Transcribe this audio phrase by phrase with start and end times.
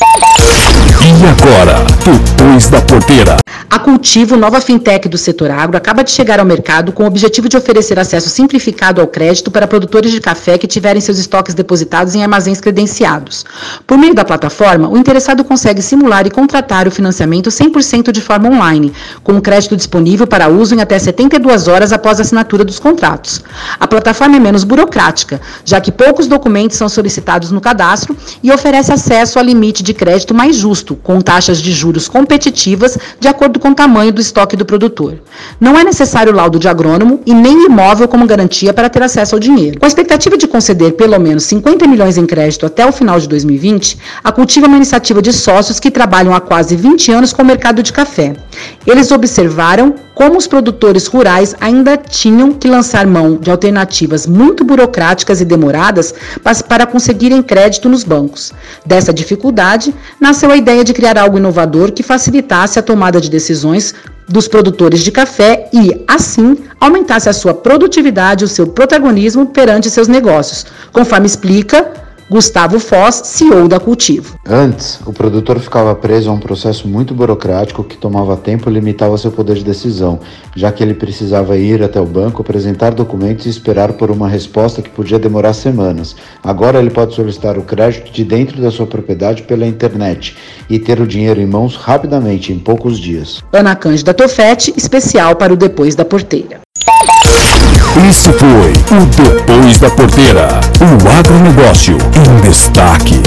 [0.00, 3.39] E agora, depois da porteira.
[3.72, 7.48] A Cultivo, nova fintech do setor agro, acaba de chegar ao mercado com o objetivo
[7.48, 12.16] de oferecer acesso simplificado ao crédito para produtores de café que tiverem seus estoques depositados
[12.16, 13.44] em armazéns credenciados.
[13.86, 18.48] Por meio da plataforma, o interessado consegue simular e contratar o financiamento 100% de forma
[18.48, 18.92] online,
[19.22, 23.40] com o crédito disponível para uso em até 72 horas após a assinatura dos contratos.
[23.78, 28.92] A plataforma é menos burocrática, já que poucos documentos são solicitados no cadastro e oferece
[28.92, 33.68] acesso a limite de crédito mais justo, com taxas de juros competitivas de acordo com
[33.68, 35.22] o tamanho do estoque do produtor.
[35.60, 39.38] Não é necessário laudo de agrônomo e nem imóvel como garantia para ter acesso ao
[39.38, 39.78] dinheiro.
[39.78, 43.28] Com a expectativa de conceder pelo menos 50 milhões em crédito até o final de
[43.28, 47.42] 2020, a Cultiva é uma iniciativa de sócios que trabalham há quase 20 anos com
[47.42, 48.34] o mercado de café.
[48.86, 55.40] Eles observaram como os produtores rurais ainda tinham que lançar mão de alternativas muito burocráticas
[55.40, 56.14] e demoradas
[56.68, 58.52] para conseguirem crédito nos bancos.
[58.84, 63.94] Dessa dificuldade, nasceu a ideia de criar algo inovador que facilitasse a tomada de decisões
[64.28, 69.88] dos produtores de café e, assim, aumentasse a sua produtividade e o seu protagonismo perante
[69.88, 71.94] seus negócios, conforme explica
[72.30, 74.38] Gustavo Foz, CEO da Cultivo.
[74.46, 79.18] Antes, o produtor ficava preso a um processo muito burocrático que tomava tempo e limitava
[79.18, 80.20] seu poder de decisão,
[80.54, 84.80] já que ele precisava ir até o banco, apresentar documentos e esperar por uma resposta
[84.80, 86.14] que podia demorar semanas.
[86.40, 90.36] Agora ele pode solicitar o crédito de dentro da sua propriedade pela internet
[90.68, 93.42] e ter o dinheiro em mãos rapidamente, em poucos dias.
[93.52, 96.60] Ana Cândida Tofete, especial para o Depois da Porteira.
[98.08, 103.20] Este foi o Depois da Porteira, o agronegócio em destaque.